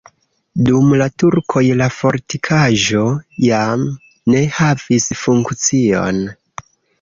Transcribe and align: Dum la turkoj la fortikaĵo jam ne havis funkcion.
Dum 0.67 0.93
la 1.01 1.07
turkoj 1.23 1.61
la 1.81 1.87
fortikaĵo 1.97 3.03
jam 3.49 3.85
ne 4.35 4.43
havis 4.57 5.07
funkcion. 5.21 6.25